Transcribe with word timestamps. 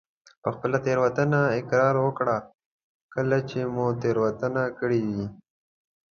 په 0.43 0.49
خپله 0.55 0.77
تېروتنه 0.85 1.39
اقرار 1.59 1.95
وکړه 2.05 2.37
کله 3.13 3.37
چې 3.49 3.59
مو 3.73 3.85
تېروتنه 4.01 4.63
کړي 4.79 5.01
وي. 5.13 5.25